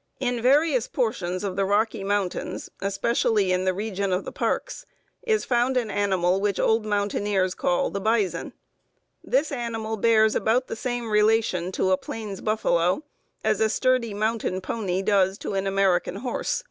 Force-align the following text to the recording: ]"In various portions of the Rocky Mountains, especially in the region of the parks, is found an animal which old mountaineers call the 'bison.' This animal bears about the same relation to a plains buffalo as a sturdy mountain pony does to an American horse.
]"In 0.28 0.42
various 0.42 0.86
portions 0.86 1.42
of 1.42 1.56
the 1.56 1.64
Rocky 1.64 2.04
Mountains, 2.04 2.68
especially 2.82 3.52
in 3.52 3.64
the 3.64 3.72
region 3.72 4.12
of 4.12 4.26
the 4.26 4.30
parks, 4.30 4.84
is 5.22 5.46
found 5.46 5.78
an 5.78 5.90
animal 5.90 6.42
which 6.42 6.60
old 6.60 6.84
mountaineers 6.84 7.54
call 7.54 7.88
the 7.88 7.98
'bison.' 7.98 8.52
This 9.24 9.50
animal 9.50 9.96
bears 9.96 10.34
about 10.34 10.66
the 10.66 10.76
same 10.76 11.10
relation 11.10 11.72
to 11.72 11.90
a 11.90 11.96
plains 11.96 12.42
buffalo 12.42 13.02
as 13.42 13.60
a 13.62 13.70
sturdy 13.70 14.12
mountain 14.12 14.60
pony 14.60 15.00
does 15.00 15.38
to 15.38 15.54
an 15.54 15.66
American 15.66 16.16
horse. 16.16 16.62